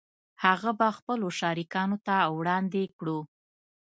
[0.43, 3.19] هغه به خپلو شریکانو ته وړاندې کړو